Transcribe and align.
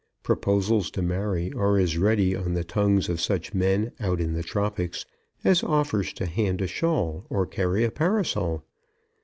Proposals 0.23 0.89
to 0.89 1.03
marry 1.03 1.53
are 1.53 1.77
as 1.77 1.95
ready 1.99 2.35
on 2.35 2.55
the 2.55 2.63
tongues 2.63 3.07
of 3.07 3.21
such 3.21 3.53
men, 3.53 3.91
out 3.99 4.19
in 4.19 4.33
the 4.33 4.41
tropics, 4.41 5.05
as 5.43 5.63
offers 5.63 6.11
to 6.13 6.25
hand 6.25 6.59
a 6.59 6.65
shawl 6.65 7.27
or 7.29 7.45
carry 7.45 7.83
a 7.83 7.91
parasol. 7.91 8.63